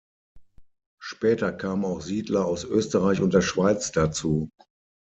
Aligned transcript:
Später 0.99 1.51
kamen 1.51 1.85
auch 1.85 2.01
Siedler 2.01 2.47
aus 2.47 2.63
Österreich 2.63 3.21
und 3.21 3.35
der 3.35 3.41
Schweiz 3.43 3.91
dazu. 3.91 4.49